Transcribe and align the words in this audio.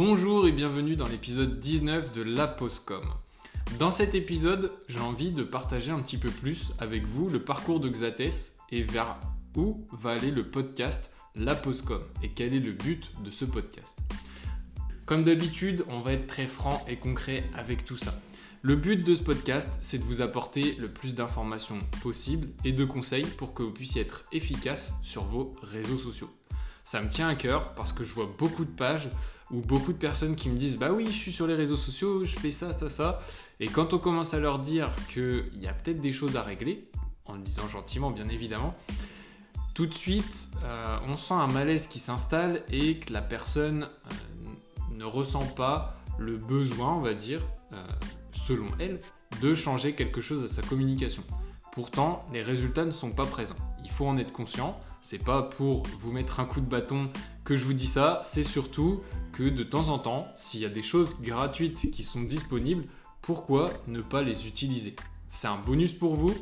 Bonjour 0.00 0.46
et 0.46 0.52
bienvenue 0.52 0.94
dans 0.94 1.08
l'épisode 1.08 1.58
19 1.58 2.12
de 2.12 2.22
La 2.22 2.46
Postcom. 2.46 3.02
Dans 3.80 3.90
cet 3.90 4.14
épisode, 4.14 4.72
j'ai 4.86 5.00
envie 5.00 5.32
de 5.32 5.42
partager 5.42 5.90
un 5.90 5.98
petit 5.98 6.18
peu 6.18 6.30
plus 6.30 6.70
avec 6.78 7.04
vous 7.04 7.28
le 7.28 7.42
parcours 7.42 7.80
de 7.80 7.88
Xates 7.88 8.54
et 8.70 8.84
vers 8.84 9.18
où 9.56 9.84
va 9.90 10.10
aller 10.10 10.30
le 10.30 10.48
podcast 10.48 11.10
La 11.34 11.56
Postcom 11.56 12.00
et 12.22 12.28
quel 12.28 12.54
est 12.54 12.60
le 12.60 12.70
but 12.70 13.10
de 13.24 13.32
ce 13.32 13.44
podcast. 13.44 13.98
Comme 15.04 15.24
d'habitude, 15.24 15.84
on 15.88 15.98
va 15.98 16.12
être 16.12 16.28
très 16.28 16.46
franc 16.46 16.86
et 16.86 16.94
concret 16.94 17.42
avec 17.56 17.84
tout 17.84 17.96
ça. 17.96 18.14
Le 18.62 18.76
but 18.76 19.04
de 19.04 19.16
ce 19.16 19.22
podcast, 19.24 19.68
c'est 19.82 19.98
de 19.98 20.04
vous 20.04 20.22
apporter 20.22 20.76
le 20.78 20.86
plus 20.86 21.16
d'informations 21.16 21.80
possible 22.04 22.46
et 22.64 22.70
de 22.70 22.84
conseils 22.84 23.26
pour 23.26 23.52
que 23.52 23.64
vous 23.64 23.72
puissiez 23.72 24.02
être 24.02 24.26
efficace 24.30 24.92
sur 25.02 25.24
vos 25.24 25.56
réseaux 25.60 25.98
sociaux. 25.98 26.30
Ça 26.90 27.02
me 27.02 27.10
tient 27.10 27.28
à 27.28 27.34
cœur 27.34 27.74
parce 27.74 27.92
que 27.92 28.02
je 28.02 28.14
vois 28.14 28.30
beaucoup 28.38 28.64
de 28.64 28.70
pages 28.70 29.10
ou 29.50 29.60
beaucoup 29.60 29.92
de 29.92 29.98
personnes 29.98 30.36
qui 30.36 30.48
me 30.48 30.56
disent 30.56 30.78
Bah 30.78 30.90
oui, 30.90 31.04
je 31.04 31.12
suis 31.12 31.32
sur 31.32 31.46
les 31.46 31.54
réseaux 31.54 31.76
sociaux, 31.76 32.24
je 32.24 32.34
fais 32.34 32.50
ça, 32.50 32.72
ça, 32.72 32.88
ça. 32.88 33.20
Et 33.60 33.66
quand 33.66 33.92
on 33.92 33.98
commence 33.98 34.32
à 34.32 34.38
leur 34.38 34.58
dire 34.58 34.90
qu'il 35.12 35.50
y 35.60 35.66
a 35.66 35.74
peut-être 35.74 36.00
des 36.00 36.14
choses 36.14 36.38
à 36.38 36.42
régler, 36.42 36.90
en 37.26 37.34
le 37.34 37.40
disant 37.40 37.68
gentiment 37.68 38.10
bien 38.10 38.26
évidemment, 38.30 38.74
tout 39.74 39.84
de 39.84 39.92
suite, 39.92 40.48
euh, 40.64 40.98
on 41.06 41.18
sent 41.18 41.34
un 41.34 41.48
malaise 41.48 41.88
qui 41.88 41.98
s'installe 41.98 42.62
et 42.70 42.96
que 42.96 43.12
la 43.12 43.20
personne 43.20 43.82
euh, 43.82 44.94
ne 44.94 45.04
ressent 45.04 45.44
pas 45.44 45.94
le 46.18 46.38
besoin, 46.38 46.94
on 46.94 47.02
va 47.02 47.12
dire, 47.12 47.42
euh, 47.74 47.86
selon 48.32 48.68
elle, 48.78 48.98
de 49.42 49.54
changer 49.54 49.94
quelque 49.94 50.22
chose 50.22 50.42
à 50.42 50.48
sa 50.48 50.66
communication. 50.66 51.22
Pourtant, 51.72 52.24
les 52.32 52.42
résultats 52.42 52.86
ne 52.86 52.92
sont 52.92 53.10
pas 53.10 53.26
présents. 53.26 53.56
Il 53.84 53.90
faut 53.90 54.06
en 54.06 54.16
être 54.16 54.32
conscient. 54.32 54.80
C'est 55.00 55.24
pas 55.24 55.42
pour 55.42 55.84
vous 56.00 56.12
mettre 56.12 56.40
un 56.40 56.44
coup 56.44 56.60
de 56.60 56.66
bâton 56.66 57.10
que 57.44 57.56
je 57.56 57.64
vous 57.64 57.72
dis 57.72 57.86
ça, 57.86 58.20
c'est 58.24 58.42
surtout 58.42 59.00
que 59.32 59.44
de 59.44 59.62
temps 59.62 59.88
en 59.88 59.98
temps, 59.98 60.28
s'il 60.36 60.60
y 60.60 60.66
a 60.66 60.68
des 60.68 60.82
choses 60.82 61.16
gratuites 61.20 61.90
qui 61.90 62.02
sont 62.02 62.22
disponibles, 62.22 62.84
pourquoi 63.22 63.70
ne 63.86 64.02
pas 64.02 64.22
les 64.22 64.46
utiliser? 64.46 64.96
C'est 65.28 65.48
un 65.48 65.58
bonus 65.58 65.92
pour 65.92 66.14
vous 66.14 66.34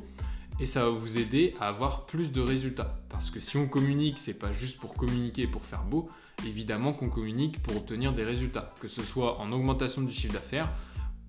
et 0.58 0.66
ça 0.66 0.84
va 0.84 0.91
vous 0.91 1.19
aider 1.19 1.55
à 1.61 1.69
avoir 1.69 2.06
plus 2.06 2.33
de 2.33 2.41
résultats. 2.41 2.97
Parce 3.08 3.31
que 3.31 3.41
si 3.41 3.56
on 3.56 3.69
communique, 3.69 4.19
c'est 4.19 4.39
pas 4.39 4.53
juste 4.53 4.78
pour 4.78 4.94
communiquer 4.94 5.47
pour 5.47 5.64
faire 5.64 5.84
beau, 5.84 6.09
évidemment 6.47 6.92
qu'on 6.92 7.11
communique 7.11 7.62
pour 7.62 7.77
obtenir 7.77 8.12
des 8.12 8.25
résultats, 8.25 8.75
que 8.81 8.88
ce 8.88 9.03
soit 9.03 9.38
en 9.38 9.53
augmentation 9.53 10.03
du 10.03 10.12
chiffre 10.12 10.33
d'affaires 10.33 10.72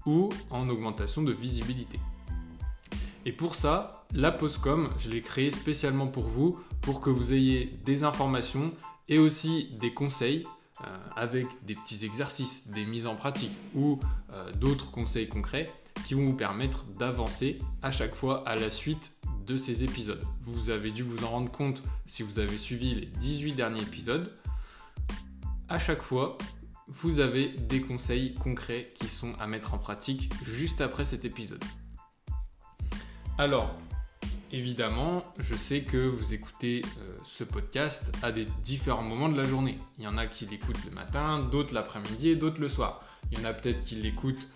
ou 0.05 0.30
en 0.49 0.69
augmentation 0.69 1.21
de 1.23 1.33
visibilité. 1.33 1.99
Et 3.25 3.31
pour 3.31 3.55
ça, 3.55 3.96
la 4.13 4.31
Postcom, 4.31 4.89
je 4.97 5.09
l'ai 5.09 5.22
créée 5.22 5.52
spécialement 5.52 6.08
pour 6.08 6.27
vous, 6.27 6.59
pour 6.81 7.02
que 7.02 7.09
vous 7.09 7.33
ayez 7.33 7.77
des 7.86 8.03
informations 8.03 8.73
et 9.09 9.19
aussi 9.19 9.75
des 9.80 9.94
conseils 9.94 10.45
euh, 10.86 10.97
avec 11.16 11.47
des 11.66 11.75
petits 11.75 12.05
exercices, 12.05 12.67
des 12.67 12.86
mises 12.86 13.08
en 13.08 13.16
pratique 13.16 13.52
ou 13.75 13.99
euh, 14.33 14.52
d'autres 14.53 14.91
conseils 14.91 15.27
concrets 15.27 15.72
qui 16.05 16.14
vont 16.14 16.25
vous 16.25 16.36
permettre 16.36 16.86
d'avancer 16.99 17.59
à 17.81 17.91
chaque 17.91 18.16
fois 18.16 18.47
à 18.47 18.55
la 18.55 18.69
suite 18.69 19.11
de 19.45 19.58
ces 19.58 19.83
épisodes. 19.83 20.23
Vous 20.42 20.69
avez 20.69 20.92
dû 20.92 21.03
vous 21.03 21.23
en 21.23 21.30
rendre 21.30 21.52
compte 21.52 21.81
si 22.05 22.21
vous 22.21 22.39
avez 22.39 22.58
suivi 22.58 22.94
les 22.94 23.05
18 23.05 23.53
derniers 23.53 23.81
épisodes. 23.81 24.31
À 25.69 25.80
chaque 25.80 26.02
fois, 26.02 26.38
vous 26.88 27.19
avez 27.19 27.49
des 27.49 27.81
conseils 27.81 28.33
concrets 28.36 28.94
qui 28.95 29.08
sont 29.08 29.33
à 29.39 29.47
mettre 29.47 29.73
en 29.73 29.77
pratique 29.77 30.31
juste 30.45 30.80
après 30.80 31.05
cet 31.05 31.25
épisode. 31.25 31.64
Alors, 33.38 33.75
évidemment, 34.51 35.23
je 35.39 35.55
sais 35.55 35.81
que 35.81 35.97
vous 35.97 36.33
écoutez 36.33 36.81
euh, 36.99 37.17
ce 37.23 37.43
podcast 37.43 38.11
à 38.23 38.31
des 38.31 38.45
différents 38.63 39.03
moments 39.03 39.29
de 39.29 39.37
la 39.37 39.43
journée. 39.43 39.79
Il 39.97 40.03
y 40.03 40.07
en 40.07 40.17
a 40.17 40.27
qui 40.27 40.45
l'écoutent 40.45 40.83
le 40.85 40.91
matin, 40.91 41.39
d'autres 41.39 41.73
l'après-midi 41.73 42.29
et 42.29 42.35
d'autres 42.35 42.61
le 42.61 42.69
soir. 42.69 43.03
Il 43.31 43.39
y 43.39 43.41
en 43.41 43.45
a 43.45 43.53
peut-être 43.53 43.81
qui 43.81 43.95
l'écoutent 43.95 44.47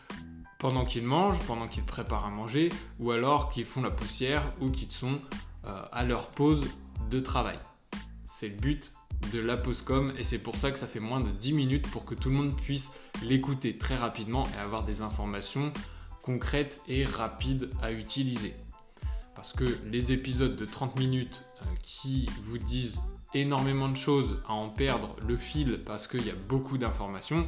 pendant 0.59 0.85
qu'ils 0.85 1.03
mangent, 1.03 1.40
pendant 1.47 1.68
qu'ils 1.68 1.84
préparent 1.84 2.25
à 2.25 2.30
manger, 2.30 2.69
ou 3.00 3.12
alors 3.12 3.50
qu'ils 3.50 3.66
font 3.66 3.81
la 3.81 3.91
poussière 3.91 4.44
ou 4.62 4.69
qu'ils 4.69 4.91
sont 4.91 5.19
euh, 5.66 5.81
à 5.91 6.03
leur 6.03 6.30
pause 6.30 6.63
de 7.09 7.19
travail. 7.19 7.59
C'est 8.25 8.50
le 8.50 8.56
but 8.56 8.94
de 9.34 9.40
la 9.40 9.57
Postcom 9.57 10.13
et 10.18 10.24
c'est 10.24 10.40
pour 10.40 10.56
ça 10.56 10.72
que 10.72 10.80
ça 10.80 10.88
fait 10.88 11.00
moins 11.00 11.19
de 11.19 11.30
10 11.30 11.53
minutes 11.53 11.88
pour 11.90 12.06
que 12.06 12.16
tout 12.16 12.30
le 12.30 12.35
monde 12.35 12.56
puisse 12.56 12.91
l'écouter 13.24 13.78
très 13.78 13.96
rapidement 13.96 14.47
et 14.56 14.59
avoir 14.59 14.84
des 14.84 15.01
informations 15.01 15.74
concrètes 16.22 16.81
et 16.88 17.03
rapides 17.03 17.69
à 17.81 17.91
utiliser. 17.91 18.56
Parce 19.36 19.53
que 19.53 19.66
les 19.86 20.12
épisodes 20.12 20.56
de 20.56 20.66
30 20.66 21.00
minutes 21.00 21.42
euh, 21.62 21.66
qui 21.84 22.30
vous 22.44 22.58
disent 22.58 23.00
énormément 23.34 23.90
de 23.90 23.96
choses 23.96 24.42
à 24.47 24.53
en 24.53 24.69
perdre 24.69 25.16
le 25.28 25.38
fil 25.38 25.81
parce 25.86 26.08
qu'il 26.08 26.25
y 26.25 26.30
a 26.30 26.36
beaucoup 26.50 26.78
d'informations, 26.78 27.47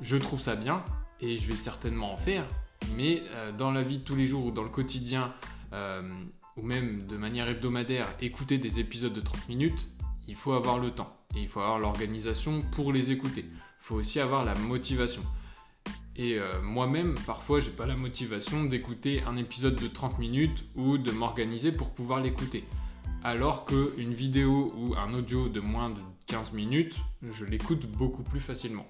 je 0.00 0.16
trouve 0.16 0.40
ça 0.40 0.56
bien 0.56 0.82
et 1.20 1.36
je 1.36 1.48
vais 1.48 1.56
certainement 1.56 2.12
en 2.12 2.16
faire. 2.16 2.46
Mais 2.96 3.22
euh, 3.34 3.52
dans 3.52 3.70
la 3.70 3.82
vie 3.82 3.98
de 3.98 4.04
tous 4.04 4.16
les 4.16 4.26
jours 4.26 4.46
ou 4.46 4.50
dans 4.50 4.62
le 4.62 4.68
quotidien, 4.68 5.32
euh, 5.72 6.02
ou 6.56 6.62
même 6.62 7.06
de 7.06 7.16
manière 7.16 7.48
hebdomadaire, 7.48 8.08
écouter 8.20 8.58
des 8.58 8.80
épisodes 8.80 9.12
de 9.12 9.20
30 9.20 9.48
minutes, 9.48 9.86
il 10.28 10.34
faut 10.34 10.52
avoir 10.52 10.78
le 10.78 10.90
temps 10.90 11.16
et 11.36 11.40
il 11.40 11.48
faut 11.48 11.60
avoir 11.60 11.78
l'organisation 11.78 12.62
pour 12.72 12.92
les 12.92 13.10
écouter. 13.10 13.46
Il 13.48 13.84
faut 13.84 13.96
aussi 13.96 14.20
avoir 14.20 14.44
la 14.44 14.54
motivation. 14.54 15.22
Et 16.16 16.38
euh, 16.38 16.60
moi-même, 16.60 17.14
parfois, 17.26 17.60
j'ai 17.60 17.70
pas 17.70 17.86
la 17.86 17.96
motivation 17.96 18.64
d'écouter 18.64 19.22
un 19.26 19.36
épisode 19.36 19.80
de 19.80 19.88
30 19.88 20.18
minutes 20.18 20.64
ou 20.74 20.98
de 20.98 21.10
m'organiser 21.10 21.72
pour 21.72 21.90
pouvoir 21.90 22.20
l'écouter. 22.20 22.64
Alors 23.24 23.64
qu'une 23.64 24.12
vidéo 24.12 24.72
ou 24.76 24.94
un 24.96 25.14
audio 25.14 25.48
de 25.48 25.60
moins 25.60 25.90
de 25.90 26.00
15 26.26 26.52
minutes, 26.52 26.98
je 27.22 27.44
l'écoute 27.44 27.86
beaucoup 27.86 28.22
plus 28.22 28.40
facilement. 28.40 28.86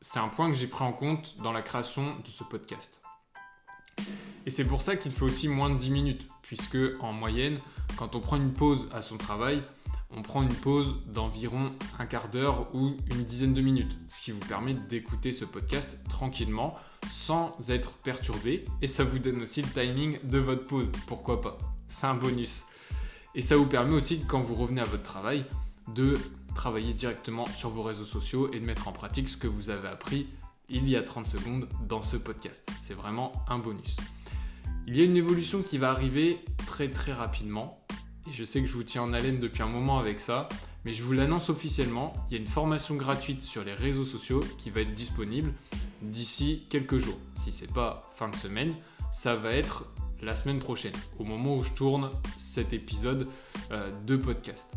C'est 0.00 0.20
un 0.20 0.28
point 0.28 0.48
que 0.50 0.56
j'ai 0.56 0.68
pris 0.68 0.84
en 0.84 0.92
compte 0.92 1.34
dans 1.42 1.52
la 1.52 1.62
création 1.62 2.16
de 2.24 2.28
ce 2.28 2.44
podcast. 2.44 3.00
Et 4.46 4.50
c'est 4.50 4.64
pour 4.64 4.82
ça 4.82 4.96
qu'il 4.96 5.10
faut 5.10 5.26
aussi 5.26 5.48
moins 5.48 5.70
de 5.70 5.78
10 5.78 5.90
minutes, 5.90 6.26
puisque 6.42 6.78
en 7.00 7.12
moyenne, 7.12 7.58
quand 7.96 8.14
on 8.14 8.20
prend 8.20 8.36
une 8.36 8.52
pause 8.52 8.88
à 8.92 9.02
son 9.02 9.16
travail, 9.16 9.62
on 10.16 10.22
prend 10.22 10.42
une 10.42 10.54
pause 10.54 10.96
d'environ 11.06 11.72
un 11.98 12.06
quart 12.06 12.28
d'heure 12.28 12.74
ou 12.74 12.96
une 13.10 13.24
dizaine 13.24 13.52
de 13.52 13.60
minutes, 13.60 13.96
ce 14.08 14.22
qui 14.22 14.32
vous 14.32 14.40
permet 14.40 14.74
d'écouter 14.74 15.32
ce 15.32 15.44
podcast 15.44 15.98
tranquillement 16.08 16.76
sans 17.10 17.56
être 17.68 17.92
perturbé 17.92 18.64
et 18.82 18.86
ça 18.86 19.04
vous 19.04 19.18
donne 19.18 19.42
aussi 19.42 19.62
le 19.62 19.68
timing 19.68 20.18
de 20.24 20.38
votre 20.38 20.66
pause, 20.66 20.90
pourquoi 21.06 21.40
pas. 21.40 21.58
C'est 21.88 22.06
un 22.06 22.14
bonus. 22.14 22.64
Et 23.34 23.42
ça 23.42 23.56
vous 23.56 23.66
permet 23.66 23.94
aussi, 23.94 24.22
quand 24.26 24.40
vous 24.40 24.54
revenez 24.54 24.80
à 24.80 24.84
votre 24.84 25.02
travail, 25.02 25.44
de 25.94 26.14
travailler 26.54 26.92
directement 26.92 27.46
sur 27.46 27.70
vos 27.70 27.82
réseaux 27.82 28.04
sociaux 28.04 28.50
et 28.52 28.60
de 28.60 28.64
mettre 28.64 28.88
en 28.88 28.92
pratique 28.92 29.28
ce 29.28 29.36
que 29.36 29.46
vous 29.46 29.70
avez 29.70 29.88
appris 29.88 30.26
il 30.68 30.88
y 30.88 30.96
a 30.96 31.02
30 31.02 31.26
secondes 31.26 31.68
dans 31.86 32.02
ce 32.02 32.16
podcast. 32.16 32.68
C'est 32.80 32.94
vraiment 32.94 33.32
un 33.48 33.58
bonus. 33.58 33.96
Il 34.86 34.96
y 34.96 35.00
a 35.00 35.04
une 35.04 35.16
évolution 35.16 35.62
qui 35.62 35.78
va 35.78 35.90
arriver 35.90 36.40
très 36.66 36.90
très 36.90 37.12
rapidement 37.12 37.78
je 38.32 38.44
sais 38.44 38.60
que 38.60 38.66
je 38.66 38.72
vous 38.72 38.82
tiens 38.82 39.02
en 39.02 39.12
haleine 39.12 39.40
depuis 39.40 39.62
un 39.62 39.68
moment 39.68 39.98
avec 39.98 40.20
ça, 40.20 40.48
mais 40.84 40.92
je 40.92 41.02
vous 41.02 41.12
l'annonce 41.12 41.50
officiellement, 41.50 42.14
il 42.28 42.36
y 42.36 42.38
a 42.38 42.40
une 42.40 42.48
formation 42.48 42.94
gratuite 42.94 43.42
sur 43.42 43.64
les 43.64 43.74
réseaux 43.74 44.04
sociaux 44.04 44.40
qui 44.58 44.70
va 44.70 44.80
être 44.80 44.92
disponible 44.92 45.52
d'ici 46.02 46.64
quelques 46.70 46.98
jours. 46.98 47.18
Si 47.36 47.52
c'est 47.52 47.72
pas 47.72 48.10
fin 48.16 48.28
de 48.28 48.36
semaine, 48.36 48.74
ça 49.12 49.36
va 49.36 49.52
être 49.52 49.86
la 50.22 50.34
semaine 50.34 50.58
prochaine, 50.58 50.94
au 51.18 51.24
moment 51.24 51.56
où 51.56 51.62
je 51.62 51.70
tourne 51.70 52.10
cet 52.36 52.72
épisode 52.72 53.28
euh, 53.70 53.92
de 54.06 54.16
podcast. 54.16 54.72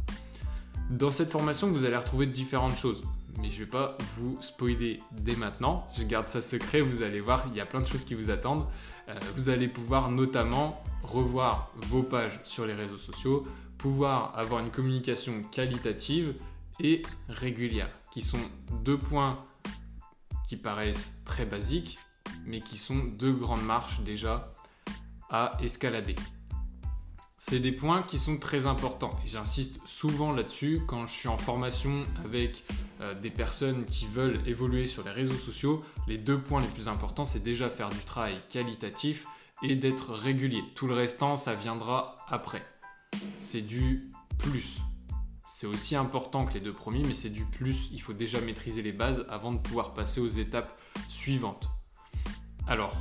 Dans 0.89 1.11
cette 1.11 1.31
formation, 1.31 1.71
vous 1.71 1.85
allez 1.85 1.97
retrouver 1.97 2.25
différentes 2.25 2.77
choses, 2.77 3.03
mais 3.41 3.49
je 3.49 3.59
ne 3.59 3.65
vais 3.65 3.71
pas 3.71 3.97
vous 4.17 4.37
spoiler 4.41 5.01
dès 5.11 5.35
maintenant. 5.35 5.87
Je 5.97 6.03
garde 6.03 6.27
ça 6.27 6.41
secret, 6.41 6.81
vous 6.81 7.01
allez 7.01 7.19
voir, 7.19 7.45
il 7.49 7.55
y 7.55 7.61
a 7.61 7.65
plein 7.65 7.81
de 7.81 7.87
choses 7.87 8.05
qui 8.05 8.13
vous 8.13 8.29
attendent. 8.29 8.65
Euh, 9.09 9.19
vous 9.35 9.49
allez 9.49 9.67
pouvoir 9.67 10.11
notamment 10.11 10.83
revoir 11.01 11.71
vos 11.75 12.03
pages 12.03 12.39
sur 12.43 12.65
les 12.65 12.73
réseaux 12.73 12.99
sociaux, 12.99 13.45
pouvoir 13.77 14.37
avoir 14.37 14.61
une 14.63 14.69
communication 14.69 15.41
qualitative 15.51 16.35
et 16.79 17.01
régulière, 17.29 17.89
qui 18.11 18.21
sont 18.21 18.39
deux 18.83 18.97
points 18.97 19.43
qui 20.47 20.55
paraissent 20.55 21.21
très 21.25 21.45
basiques, 21.45 21.97
mais 22.45 22.61
qui 22.61 22.77
sont 22.77 22.97
deux 22.97 23.33
grandes 23.33 23.63
marches 23.63 24.01
déjà 24.01 24.53
à 25.29 25.57
escalader. 25.61 26.15
C'est 27.43 27.59
des 27.59 27.71
points 27.71 28.03
qui 28.03 28.19
sont 28.19 28.37
très 28.37 28.67
importants 28.67 29.17
et 29.25 29.27
j'insiste 29.27 29.79
souvent 29.83 30.31
là-dessus 30.31 30.83
quand 30.85 31.07
je 31.07 31.11
suis 31.11 31.27
en 31.27 31.39
formation 31.39 32.05
avec 32.23 32.63
euh, 33.01 33.19
des 33.19 33.31
personnes 33.31 33.85
qui 33.85 34.05
veulent 34.05 34.39
évoluer 34.45 34.85
sur 34.85 35.03
les 35.03 35.09
réseaux 35.09 35.33
sociaux. 35.33 35.83
Les 36.07 36.19
deux 36.19 36.39
points 36.39 36.61
les 36.61 36.67
plus 36.67 36.87
importants, 36.87 37.25
c'est 37.25 37.41
déjà 37.41 37.71
faire 37.71 37.89
du 37.89 37.97
travail 37.97 38.39
qualitatif 38.47 39.25
et 39.63 39.75
d'être 39.75 40.13
régulier. 40.13 40.63
Tout 40.75 40.85
le 40.85 40.93
restant, 40.93 41.35
ça 41.35 41.55
viendra 41.55 42.19
après. 42.27 42.63
C'est 43.39 43.61
du 43.61 44.11
plus. 44.37 44.77
C'est 45.47 45.65
aussi 45.65 45.95
important 45.95 46.45
que 46.45 46.53
les 46.53 46.61
deux 46.61 46.73
premiers, 46.73 47.03
mais 47.03 47.15
c'est 47.15 47.31
du 47.31 47.45
plus. 47.45 47.89
Il 47.91 48.03
faut 48.03 48.13
déjà 48.13 48.39
maîtriser 48.39 48.83
les 48.83 48.93
bases 48.93 49.25
avant 49.29 49.51
de 49.51 49.57
pouvoir 49.57 49.95
passer 49.95 50.21
aux 50.21 50.29
étapes 50.29 50.79
suivantes. 51.09 51.67
Alors, 52.67 52.95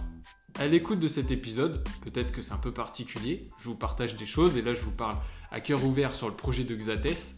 à 0.59 0.67
l'écoute 0.67 0.99
de 0.99 1.09
cet 1.09 1.31
épisode, 1.31 1.87
peut-être 2.03 2.33
que 2.33 2.43
c'est 2.43 2.53
un 2.53 2.59
peu 2.59 2.73
particulier, 2.73 3.49
je 3.59 3.65
vous 3.65 3.75
partage 3.75 4.17
des 4.17 4.27
choses 4.27 4.57
et 4.57 4.63
là 4.63 4.75
je 4.75 4.81
vous 4.81 4.91
parle 4.91 5.17
à 5.51 5.61
cœur 5.61 5.85
ouvert 5.85 6.15
sur 6.15 6.29
le 6.29 6.35
projet 6.35 6.65
de 6.65 6.75
Xates. 6.75 7.37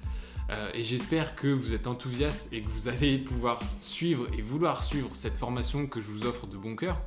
Euh, 0.51 0.71
et 0.75 0.83
j'espère 0.83 1.37
que 1.37 1.47
vous 1.47 1.73
êtes 1.73 1.87
enthousiaste 1.87 2.49
et 2.53 2.63
que 2.63 2.69
vous 2.69 2.89
allez 2.89 3.19
pouvoir 3.19 3.61
suivre 3.81 4.27
et 4.37 4.43
vouloir 4.43 4.83
suivre 4.83 5.11
cette 5.15 5.39
formation 5.39 5.87
que 5.87 6.01
je 6.01 6.09
vous 6.09 6.27
offre 6.27 6.47
de 6.47 6.57
bon 6.57 6.75
cœur. 6.75 7.01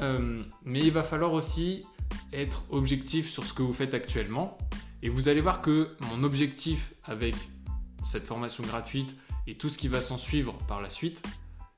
Euh, 0.00 0.42
mais 0.64 0.80
il 0.80 0.92
va 0.92 1.02
falloir 1.02 1.32
aussi 1.32 1.84
être 2.32 2.64
objectif 2.70 3.28
sur 3.28 3.44
ce 3.44 3.52
que 3.52 3.62
vous 3.62 3.72
faites 3.74 3.94
actuellement. 3.94 4.56
Et 5.02 5.08
vous 5.08 5.28
allez 5.28 5.40
voir 5.40 5.62
que 5.62 5.96
mon 6.10 6.24
objectif 6.24 6.94
avec 7.04 7.34
cette 8.06 8.26
formation 8.26 8.64
gratuite 8.64 9.14
et 9.46 9.56
tout 9.56 9.68
ce 9.68 9.78
qui 9.78 9.88
va 9.88 10.02
s'en 10.02 10.18
suivre 10.18 10.56
par 10.66 10.80
la 10.80 10.90
suite, 10.90 11.22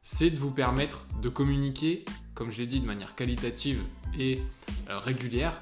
c'est 0.03 0.31
de 0.31 0.39
vous 0.39 0.51
permettre 0.51 1.07
de 1.21 1.29
communiquer, 1.29 2.05
comme 2.35 2.51
je 2.51 2.59
l'ai 2.59 2.67
dit, 2.67 2.81
de 2.81 2.87
manière 2.87 3.15
qualitative 3.15 3.81
et 4.19 4.41
euh, 4.89 4.99
régulière, 4.99 5.61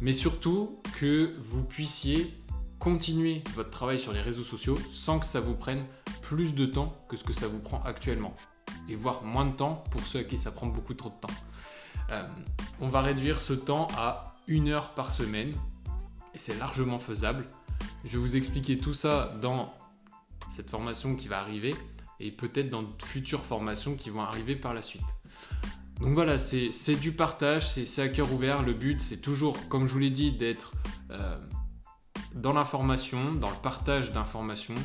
mais 0.00 0.12
surtout 0.12 0.80
que 0.98 1.34
vous 1.38 1.62
puissiez 1.62 2.32
continuer 2.78 3.42
votre 3.54 3.70
travail 3.70 3.98
sur 3.98 4.12
les 4.12 4.20
réseaux 4.22 4.44
sociaux 4.44 4.78
sans 4.92 5.18
que 5.18 5.26
ça 5.26 5.40
vous 5.40 5.54
prenne 5.54 5.84
plus 6.22 6.54
de 6.54 6.66
temps 6.66 6.94
que 7.08 7.16
ce 7.16 7.24
que 7.24 7.32
ça 7.32 7.48
vous 7.48 7.58
prend 7.58 7.82
actuellement. 7.84 8.34
Et 8.88 8.94
voire 8.94 9.22
moins 9.22 9.46
de 9.46 9.56
temps 9.56 9.82
pour 9.90 10.00
ceux 10.02 10.20
à 10.20 10.24
qui 10.24 10.38
ça 10.38 10.52
prend 10.52 10.66
beaucoup 10.66 10.94
trop 10.94 11.10
de 11.10 11.16
temps. 11.16 11.34
Euh, 12.10 12.26
on 12.80 12.88
va 12.88 13.02
réduire 13.02 13.40
ce 13.40 13.52
temps 13.52 13.88
à 13.96 14.36
une 14.46 14.68
heure 14.68 14.90
par 14.90 15.12
semaine 15.12 15.52
et 16.34 16.38
c'est 16.38 16.58
largement 16.58 16.98
faisable. 16.98 17.46
Je 18.04 18.10
vais 18.12 18.18
vous 18.18 18.36
expliquer 18.36 18.78
tout 18.78 18.94
ça 18.94 19.34
dans 19.42 19.74
cette 20.50 20.70
formation 20.70 21.16
qui 21.16 21.28
va 21.28 21.40
arriver 21.40 21.74
et 22.20 22.30
peut-être 22.30 22.70
dans 22.70 22.82
de 22.82 23.02
futures 23.04 23.44
formations 23.44 23.94
qui 23.94 24.10
vont 24.10 24.22
arriver 24.22 24.56
par 24.56 24.74
la 24.74 24.82
suite. 24.82 25.04
Donc 26.00 26.14
voilà, 26.14 26.38
c'est 26.38 26.94
du 26.94 27.12
partage, 27.12 27.68
c'est 27.72 28.02
à 28.02 28.08
cœur 28.08 28.32
ouvert. 28.32 28.62
Le 28.62 28.72
but, 28.72 29.00
c'est 29.00 29.16
toujours, 29.16 29.56
comme 29.68 29.88
je 29.88 29.92
vous 29.92 29.98
l'ai 29.98 30.10
dit, 30.10 30.30
d'être 30.30 30.72
euh, 31.10 31.36
dans 32.34 32.52
l'information, 32.52 33.32
dans 33.32 33.50
le 33.50 33.56
partage 33.62 34.12
d'informations, 34.12 34.76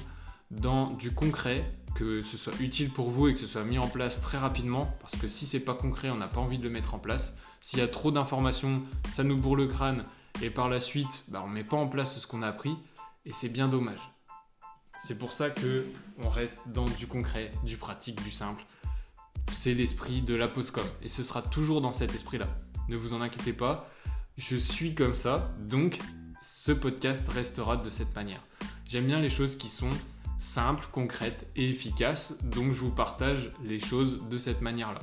dans 0.50 0.92
du 0.92 1.14
concret, 1.14 1.72
que 1.96 2.22
ce 2.22 2.38
soit 2.38 2.60
utile 2.60 2.90
pour 2.90 3.12
vous 3.12 3.28
et 3.28 3.34
que 3.34 3.40
ce 3.40 3.48
soit 3.48 3.64
mis 3.64 3.78
en 3.78 3.88
place 3.88 4.22
très 4.22 4.38
rapidement, 4.38 4.96
parce 5.00 5.16
que 5.16 5.28
si 5.28 5.46
c'est 5.46 5.60
pas 5.60 5.76
concret, 5.76 6.10
on 6.10 6.18
n'a 6.18 6.28
pas 6.28 6.42
envie 6.42 6.58
de 6.58 6.64
le 6.64 6.70
mettre 6.70 6.96
en 6.96 7.00
place. 7.00 7.36
S'il 7.62 7.80
y 7.80 7.84
a 7.84 7.88
trop 7.88 8.12
d'informations, 8.12 8.82
ça 9.12 9.24
nous 9.24 9.38
bourre 9.38 9.56
le 9.56 9.68
crâne 9.68 10.06
et 10.42 10.50
par 10.50 10.68
la 10.68 10.80
suite, 10.80 11.24
bah, 11.28 11.42
on 11.46 11.50
ne 11.50 11.54
met 11.54 11.64
pas 11.64 11.78
en 11.78 11.88
place 11.88 12.18
ce 12.18 12.26
qu'on 12.26 12.42
a 12.42 12.48
appris 12.48 12.76
et 13.26 13.34
c'est 13.34 13.50
bien 13.50 13.68
dommage. 13.68 14.02
C'est 15.00 15.18
pour 15.18 15.32
ça 15.32 15.50
que 15.50 15.86
on 16.22 16.30
reste 16.30 16.60
dans 16.68 16.86
du 16.86 17.08
concret, 17.08 17.52
du 17.64 17.78
pratique, 17.78 18.22
du 18.24 18.32
simple. 18.32 18.64
C'est 19.52 19.74
l'esprit 19.74 20.22
de 20.22 20.36
la 20.36 20.48
postcom 20.48 20.86
et 21.02 21.08
ce 21.08 21.24
sera 21.24 21.42
toujours 21.42 21.82
dans 21.82 21.94
cet 21.94 22.14
esprit-là. 22.14 22.48
Ne 22.90 22.98
vous 22.98 23.14
en 23.14 23.22
inquiétez 23.22 23.54
pas, 23.54 23.90
je 24.38 24.56
suis 24.56 24.96
comme 24.96 25.16
ça, 25.16 25.52
donc 25.60 26.00
ce 26.42 26.72
podcast 26.72 27.28
restera 27.30 27.78
de 27.78 27.90
cette 27.90 28.14
manière. 28.16 28.44
J'aime 28.88 29.06
bien 29.06 29.20
les 29.20 29.30
choses 29.30 29.56
qui 29.56 29.70
sont 29.70 29.90
simples, 30.40 30.88
concrètes 30.92 31.48
et 31.56 31.70
efficaces, 31.70 32.38
donc 32.44 32.74
je 32.74 32.80
vous 32.80 32.92
partage 32.92 33.52
les 33.64 33.80
choses 33.80 34.22
de 34.30 34.38
cette 34.38 34.62
manière-là. 34.62 35.00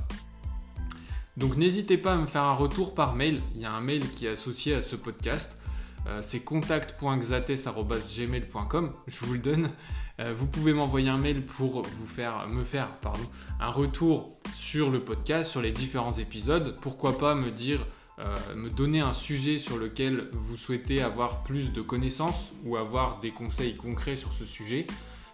Donc 1.36 1.56
n'hésitez 1.56 1.96
pas 1.96 2.12
à 2.12 2.16
me 2.16 2.26
faire 2.26 2.42
un 2.42 2.54
retour 2.54 2.94
par 2.94 3.14
mail, 3.14 3.40
il 3.54 3.62
y 3.62 3.64
a 3.64 3.72
un 3.72 3.80
mail 3.80 4.06
qui 4.10 4.26
est 4.26 4.30
associé 4.30 4.74
à 4.74 4.82
ce 4.82 4.96
podcast, 4.96 5.58
euh, 6.06 6.20
c'est 6.22 6.40
contact.xates.gmail.com, 6.40 8.92
je 9.06 9.24
vous 9.24 9.32
le 9.32 9.38
donne. 9.38 9.70
Euh, 10.20 10.34
vous 10.36 10.46
pouvez 10.46 10.72
m'envoyer 10.72 11.08
un 11.08 11.18
mail 11.18 11.44
pour 11.44 11.82
vous 11.82 12.06
faire, 12.06 12.46
me 12.48 12.64
faire 12.64 12.88
pardon, 12.96 13.24
un 13.58 13.70
retour 13.70 14.36
sur 14.54 14.90
le 14.90 15.00
podcast, 15.00 15.50
sur 15.50 15.62
les 15.62 15.72
différents 15.72 16.12
épisodes. 16.12 16.76
Pourquoi 16.82 17.18
pas 17.18 17.34
me 17.34 17.50
dire, 17.50 17.86
euh, 18.18 18.36
me 18.54 18.68
donner 18.68 19.00
un 19.00 19.14
sujet 19.14 19.58
sur 19.58 19.78
lequel 19.78 20.28
vous 20.32 20.58
souhaitez 20.58 21.00
avoir 21.00 21.42
plus 21.42 21.72
de 21.72 21.80
connaissances 21.80 22.52
ou 22.64 22.76
avoir 22.76 23.20
des 23.20 23.30
conseils 23.30 23.76
concrets 23.76 24.16
sur 24.16 24.32
ce 24.34 24.44
sujet. 24.44 24.86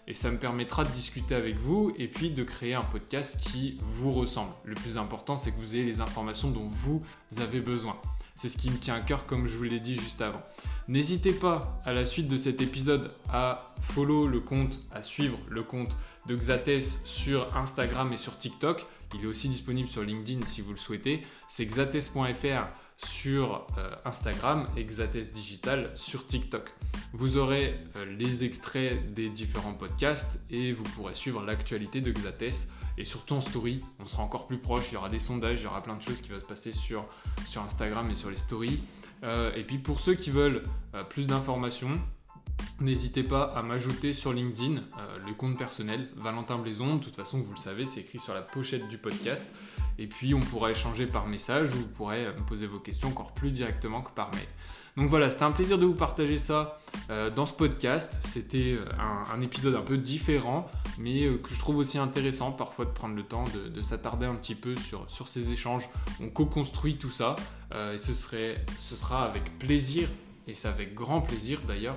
Et 0.09 0.15
ça 0.15 0.31
me 0.31 0.39
permettra 0.39 0.85
de 0.85 0.91
discuter 0.91 1.35
avec 1.35 1.57
vous 1.57 1.93
et 1.99 2.07
puis 2.07 2.31
de 2.31 2.45
créer 2.45 2.75
un 2.75 2.83
podcast 2.83 3.39
qui 3.41 3.79
vous 3.81 4.13
ressemble. 4.13 4.53
Le 4.65 4.77
plus 4.77 4.99
important, 4.99 5.35
c'est 5.37 5.51
que 5.51 5.57
vous 5.57 5.75
ayez 5.75 5.85
les 5.85 6.01
informations 6.01 6.49
dont 6.49 6.69
vous 6.69 7.03
avez 7.41 7.61
besoin. 7.61 7.97
C'est 8.37 8.49
ce 8.49 8.59
qui 8.59 8.71
me 8.71 8.77
tient 8.77 8.95
à 8.95 9.01
cœur 9.01 9.27
comme 9.27 9.49
je 9.49 9.57
vous 9.57 9.65
l'ai 9.65 9.81
dit 9.81 9.97
juste 9.97 10.21
avant. 10.21 10.43
N'hésitez 10.89 11.33
pas 11.33 11.81
à 11.85 11.93
la 11.93 12.05
suite 12.05 12.29
de 12.29 12.37
cet 12.37 12.61
épisode 12.61 13.11
à 13.31 13.75
follow 13.81 14.29
le 14.29 14.41
compte, 14.41 14.79
à 14.93 15.03
suivre 15.03 15.39
le 15.49 15.63
compte 15.63 15.97
de 16.27 16.37
Xates 16.37 17.01
sur 17.05 17.57
Instagram 17.57 18.13
et 18.13 18.17
sur 18.19 18.37
TikTok. 18.37 18.85
Il 19.15 19.25
est 19.25 19.27
aussi 19.27 19.49
disponible 19.49 19.89
sur 19.89 20.03
LinkedIn 20.03 20.45
si 20.45 20.61
vous 20.61 20.73
le 20.73 20.77
souhaitez. 20.77 21.23
C'est 21.49 21.65
xates.fr 21.65 22.67
sur 22.97 23.67
euh, 23.79 23.91
Instagram 24.05 24.67
et 24.77 24.85
Xates 24.85 25.31
Digital 25.31 25.93
sur 25.97 26.27
TikTok. 26.27 26.73
Vous 27.13 27.37
aurez 27.37 27.79
euh, 27.97 28.05
les 28.19 28.45
extraits 28.45 29.13
des 29.13 29.29
différents 29.29 29.75
podcasts 29.75 30.41
et 30.51 30.73
vous 30.73 30.85
pourrez 30.85 31.15
suivre 31.15 31.43
l'actualité 31.43 32.01
de 32.01 32.13
Xates 32.13 32.69
et 32.99 33.05
surtout 33.05 33.35
en 33.35 33.41
story, 33.41 33.83
on 34.01 34.07
sera 34.07 34.23
encore 34.23 34.47
plus 34.47 34.59
proche, 34.59 34.91
il 34.91 34.95
y 34.95 34.97
aura 34.97 35.09
des 35.09 35.19
sondages, 35.19 35.61
il 35.61 35.65
y 35.65 35.67
aura 35.67 35.83
plein 35.83 35.97
de 35.97 36.03
choses 36.03 36.21
qui 36.21 36.31
vont 36.31 36.41
se 36.41 36.45
passer 36.45 36.73
sur, 36.73 37.05
sur 37.47 37.63
Instagram 37.63 38.11
et 38.11 38.17
sur 38.17 38.31
les 38.31 38.37
stories. 38.37 38.81
Euh, 39.23 39.55
et 39.55 39.65
puis 39.65 39.79
pour 39.79 40.01
ceux 40.01 40.15
qui 40.15 40.31
veulent 40.31 40.63
euh, 40.95 41.05
plus 41.05 41.27
d'informations, 41.27 42.01
N'hésitez 42.81 43.23
pas 43.23 43.45
à 43.57 43.63
m'ajouter 43.63 44.13
sur 44.13 44.33
LinkedIn 44.33 44.77
euh, 44.77 45.19
le 45.27 45.33
compte 45.33 45.57
personnel 45.57 46.09
Valentin 46.17 46.59
Blaison. 46.59 46.97
De 46.97 47.05
toute 47.05 47.17
façon, 47.17 47.41
vous 47.41 47.53
le 47.53 47.59
savez, 47.59 47.85
c'est 47.87 48.01
écrit 48.01 48.19
sur 48.19 48.35
la 48.35 48.43
pochette 48.43 48.89
du 48.89 48.99
podcast. 48.99 49.53
Et 49.99 50.07
puis, 50.07 50.35
on 50.35 50.41
pourra 50.41 50.71
échanger 50.71 51.07
par 51.07 51.27
message 51.27 51.71
ou 51.75 51.79
vous 51.79 51.89
pourrez 51.89 52.27
me 52.27 52.47
poser 52.47 52.67
vos 52.67 52.79
questions 52.79 53.09
encore 53.09 53.33
plus 53.33 53.51
directement 53.51 54.03
que 54.03 54.11
par 54.11 54.31
mail. 54.35 54.47
Donc 54.97 55.11
voilà, 55.11 55.29
c'était 55.29 55.43
un 55.43 55.53
plaisir 55.53 55.77
de 55.77 55.85
vous 55.85 55.95
partager 55.95 56.39
ça 56.39 56.79
euh, 57.11 57.29
dans 57.29 57.45
ce 57.45 57.53
podcast. 57.53 58.19
C'était 58.27 58.77
euh, 58.79 58.87
un, 59.31 59.43
épisode 59.43 59.75
un 59.75 59.83
peu 59.83 59.99
différent, 59.99 60.71
mais 60.99 61.25
euh, 61.25 61.37
que 61.37 61.51
je 61.51 61.59
trouve 61.59 61.77
aussi 61.77 61.99
intéressant 61.99 62.51
parfois 62.51 62.87
de 62.87 62.91
prendre 62.91 63.15
le 63.15 63.23
temps 63.23 63.45
de, 63.75 63.83
s'attarder 63.83 64.25
un 64.25 64.35
petit 64.35 64.55
peu 64.55 64.75
sur, 64.75 65.05
sur 65.11 65.29
ces 65.29 65.53
échanges. 65.53 65.87
On 66.19 66.31
co-construit 66.31 66.97
tout 66.97 67.11
ça 67.11 67.37
et 67.93 67.99
ce, 67.99 68.15
serait, 68.15 68.65
ce 68.79 68.97
sera 68.97 69.25
avec 69.25 69.59
plaisir, 69.59 70.09
et 70.47 70.55
c'est 70.55 70.69
avec 70.69 70.95
grand 70.95 71.21
plaisir 71.21 71.61
d'ailleurs, 71.69 71.97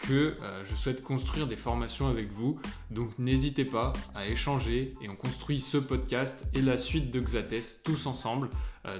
que 0.00 0.36
je 0.64 0.74
souhaite 0.74 1.02
construire 1.02 1.46
des 1.46 1.56
formations 1.56 2.08
avec 2.08 2.32
vous. 2.32 2.58
Donc 2.90 3.10
n'hésitez 3.18 3.64
pas 3.64 3.92
à 4.14 4.26
échanger 4.26 4.94
et 5.02 5.08
on 5.08 5.14
construit 5.14 5.60
ce 5.60 5.76
podcast 5.76 6.46
et 6.54 6.62
la 6.62 6.76
suite 6.76 7.10
de 7.10 7.20
Xates 7.20 7.82
tous 7.84 8.06
ensemble 8.06 8.48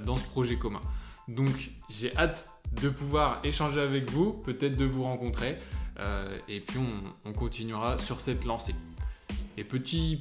dans 0.05 0.17
ce 0.17 0.27
projet 0.29 0.57
commun. 0.57 0.83
Donc 1.29 1.71
j'ai 1.89 2.15
hâte 2.17 2.49
de 2.83 2.89
pouvoir 2.89 3.41
échanger 3.45 3.81
avec 3.81 4.11
vous, 4.11 4.33
peut-être 4.33 4.77
de 4.77 4.85
vous 4.85 5.03
rencontrer, 5.03 5.59
euh, 5.99 6.39
et 6.49 6.61
puis 6.61 6.79
on, 7.25 7.33
continuera 7.33 7.99
sur 7.99 8.21
cette 8.21 8.45
lancée. 8.45 8.75
Et 9.57 9.65
petit, 9.65 10.21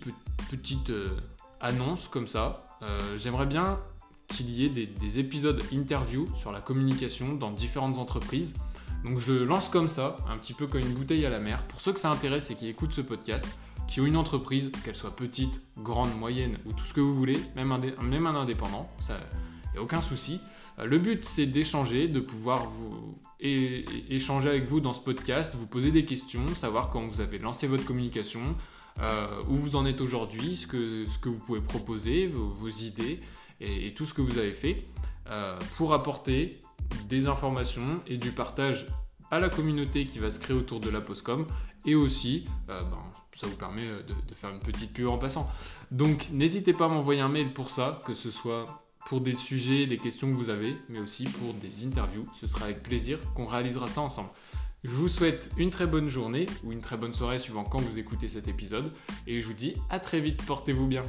petite 0.49 0.89
euh, 0.89 1.17
annonce 1.59 2.07
comme 2.07 2.27
ça, 2.27 2.67
euh, 2.81 2.99
j'aimerais 3.17 3.45
bien 3.45 3.79
qu'il 4.27 4.49
y 4.49 4.65
ait 4.65 4.69
des, 4.69 5.19
épisodes 5.19 5.61
interview 5.71 6.27
sur 6.35 6.51
la 6.51 6.61
communication 6.61 7.33
dans 7.33 7.51
différentes 7.51 7.97
entreprises. 7.97 8.53
Donc 9.03 9.19
je 9.19 9.33
lance 9.33 9.69
comme 9.69 9.87
ça, 9.87 10.17
un 10.29 10.37
petit 10.37 10.53
peu 10.53 10.67
comme 10.67 10.81
une 10.81 10.93
bouteille 10.93 11.25
à 11.25 11.29
la 11.29 11.39
mer. 11.39 11.63
Pour 11.67 11.81
ceux 11.81 11.93
que 11.93 11.99
ça 11.99 12.09
intéresse 12.09 12.51
et 12.51 12.55
qui 12.55 12.67
écoutent 12.67 12.93
ce 12.93 13.01
podcast, 13.01 13.45
qui 13.87 14.01
ont 14.01 14.05
une 14.05 14.17
entreprise, 14.17 14.71
qu'elle 14.83 14.95
soit 14.95 15.15
petite, 15.15 15.61
grande, 15.77 16.15
moyenne 16.17 16.57
ou 16.65 16.73
tout 16.73 16.85
ce 16.85 16.93
que 16.93 17.01
vous 17.01 17.15
voulez, 17.15 17.39
même 17.55 17.71
un, 17.71 17.79
même 18.03 18.27
un 18.27 18.35
indépendant, 18.35 18.89
ça 19.01 19.17
n'y 19.73 19.79
a 19.79 19.81
aucun 19.81 20.01
souci. 20.01 20.41
Euh, 20.79 20.85
le 20.85 20.99
but, 20.99 21.25
c'est 21.25 21.45
d'échanger, 21.45 22.07
de 22.07 22.19
pouvoir 22.19 22.67
vous 22.69 23.17
échanger 23.41 24.49
avec 24.49 24.65
vous 24.65 24.81
dans 24.81 24.93
ce 24.93 24.99
podcast, 24.99 25.55
vous 25.55 25.65
poser 25.65 25.91
des 25.91 26.03
questions, 26.03 26.45
savoir 26.55 26.89
quand 26.89 27.07
vous 27.07 27.21
avez 27.21 27.39
lancé 27.39 27.67
votre 27.67 27.85
communication, 27.85 28.41
euh, 29.01 29.27
où 29.47 29.55
vous 29.55 29.77
en 29.77 29.85
êtes 29.85 30.01
aujourd'hui, 30.01 30.57
ce 30.57 30.67
que, 30.67 31.05
ce 31.05 31.17
que 31.19 31.29
vous 31.29 31.37
pouvez 31.37 31.61
proposer, 31.61 32.27
vos, 32.27 32.67
idées 32.67 33.21
et, 33.61 33.93
tout 33.93 34.05
ce 34.05 34.13
que 34.13 34.21
vous 34.21 34.37
avez 34.39 34.51
fait 34.51 34.83
euh, 35.29 35.57
pour 35.77 35.93
apporter 35.93 36.59
des 37.07 37.27
informations 37.27 38.01
et 38.07 38.17
du 38.17 38.31
partage 38.31 38.87
à 39.31 39.39
la 39.39 39.49
communauté 39.49 40.05
qui 40.05 40.19
va 40.19 40.31
se 40.31 40.39
créer 40.39 40.55
autour 40.55 40.79
de 40.79 40.89
la 40.89 41.01
Postcom 41.01 41.45
et 41.85 41.95
aussi 41.95 42.45
ben, 42.67 42.85
ça 43.35 43.47
vous 43.47 43.55
permet 43.55 43.85
de, 43.85 44.27
de, 44.27 44.35
faire 44.35 44.49
une 44.49 44.59
petite 44.59 44.91
pub 44.91 45.07
en 45.07 45.17
passant. 45.17 45.49
Donc 45.91 46.29
n'hésitez 46.31 46.73
pas 46.73 46.85
à 46.85 46.89
m'envoyer 46.89 47.21
un 47.21 47.29
mail 47.29 47.53
pour 47.53 47.69
ça, 47.69 47.99
que 48.05 48.13
ce 48.13 48.31
soit 48.31 48.63
pour 49.05 49.21
des 49.21 49.35
sujets, 49.35 49.87
des 49.87 49.97
questions 49.97 50.29
que 50.29 50.35
vous 50.35 50.49
avez, 50.49 50.77
mais 50.87 50.99
aussi 50.99 51.23
pour 51.23 51.53
des 51.53 51.85
interviews. 51.85 52.25
Ce 52.39 52.47
sera 52.47 52.65
avec 52.65 52.83
plaisir 52.83 53.19
qu'on 53.33 53.45
réalisera 53.45 53.87
ça 53.87 54.01
ensemble. 54.01 54.29
Je 54.83 54.91
vous 54.91 55.09
souhaite 55.09 55.49
une 55.57 55.71
très 55.71 55.87
bonne 55.87 56.09
journée 56.09 56.45
ou 56.63 56.71
une 56.71 56.79
très 56.81 56.95
bonne 56.95 57.13
soirée 57.13 57.39
suivant 57.39 57.63
quand 57.63 57.79
vous 57.79 57.99
écoutez 57.99 58.29
cet 58.29 58.47
épisode 58.47 58.93
et 59.27 59.41
je 59.41 59.47
vous 59.47 59.53
dis 59.53 59.75
à 59.89 59.99
très 59.99 60.21
vite, 60.21 60.45
portez-vous 60.45 60.87
bien. 60.87 61.03